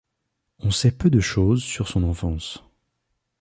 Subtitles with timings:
[0.57, 2.63] On sait peu de choses sur son enfance.